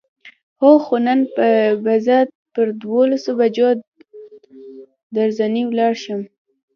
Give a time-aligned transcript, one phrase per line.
[0.61, 1.19] هو، خو نن
[1.83, 2.17] به زه
[2.53, 3.69] پر دولسو بجو
[5.15, 6.21] درځنې ولاړ شم.